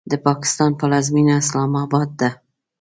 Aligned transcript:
د 0.11 0.13
پاکستان 0.27 0.71
پلازمینه 0.79 1.33
اسلام 1.41 1.71
آباد 1.85 2.09
ده. 2.19 2.29